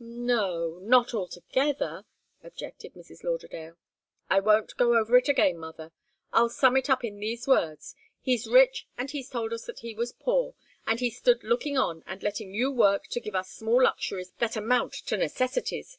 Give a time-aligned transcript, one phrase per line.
[0.00, 2.04] "No not altogether,"
[2.44, 3.24] objected Mrs.
[3.24, 3.76] Lauderdale.
[4.30, 5.90] "I won't go over it again, mother.
[6.32, 7.96] I'll sum it up in these words.
[8.20, 10.54] He's rich, and he's told us that he was poor,
[10.86, 14.54] and he's stood looking on and letting you work to give us small luxuries that
[14.54, 15.98] amount to necessities.